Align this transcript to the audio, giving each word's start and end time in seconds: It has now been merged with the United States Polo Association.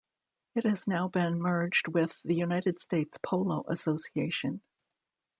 It 0.55 0.63
has 0.63 0.87
now 0.87 1.07
been 1.07 1.39
merged 1.39 1.87
with 1.87 2.23
the 2.23 2.33
United 2.33 2.79
States 2.81 3.19
Polo 3.23 3.63
Association. 3.67 4.63